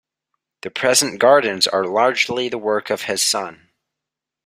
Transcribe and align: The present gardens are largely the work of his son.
The 0.63 0.71
present 0.71 1.19
gardens 1.19 1.67
are 1.67 1.85
largely 1.85 2.49
the 2.49 2.57
work 2.57 2.89
of 2.89 3.03
his 3.03 3.21
son. 3.21 3.69